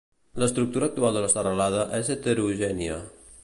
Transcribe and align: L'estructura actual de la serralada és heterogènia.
L'estructura 0.43 0.87
actual 0.91 1.19
de 1.19 1.23
la 1.25 1.29
serralada 1.35 1.83
és 2.01 2.11
heterogènia. 2.17 2.97